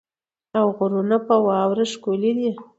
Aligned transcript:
او 0.59 0.65
غرونه 0.77 1.17
په 1.27 1.35
واوره 1.45 1.85
ښکلې 1.93 2.31
دي. 2.37 2.49